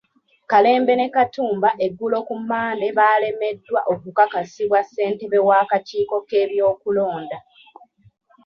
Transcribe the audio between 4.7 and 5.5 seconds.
ssentebe